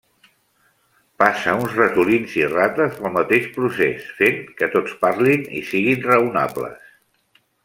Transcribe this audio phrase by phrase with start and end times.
[1.23, 6.95] Passa uns ratolins i rates pel mateix procés, fent que tots parlin i siguin raonables.